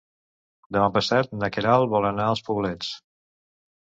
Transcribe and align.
Demà 0.77 0.85
passat 0.95 1.29
na 1.41 1.49
Queralt 1.57 1.91
vol 1.91 2.07
anar 2.13 2.25
als 2.31 2.41
Poblets. 2.47 2.91